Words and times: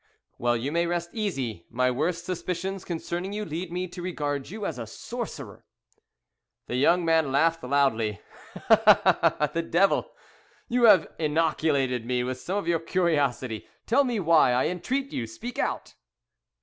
"Well, 0.39 0.57
you 0.57 0.71
may 0.71 0.87
rest 0.87 1.11
easy. 1.13 1.67
My 1.69 1.91
worst 1.91 2.25
suspicions 2.25 2.83
concerning 2.83 3.33
you 3.33 3.45
lead 3.45 3.71
me 3.71 3.87
to 3.89 4.01
regard 4.01 4.49
you 4.49 4.65
as 4.65 4.79
a 4.79 4.87
sorcerer!" 4.87 5.63
The 6.65 6.75
young 6.77 7.05
man 7.05 7.31
laughed 7.31 7.63
loudly. 7.63 8.19
"The 8.67 9.67
devil! 9.69 10.11
You 10.67 10.85
have 10.85 11.05
inoculated 11.19 12.07
me 12.07 12.23
with 12.23 12.39
some 12.41 12.57
of 12.57 12.67
your 12.67 12.79
curiosity: 12.79 13.67
tell 13.85 14.03
me 14.03 14.19
why, 14.19 14.53
I 14.53 14.69
entreat 14.69 15.13
you 15.13 15.27
speak 15.27 15.59
out!" 15.59 15.93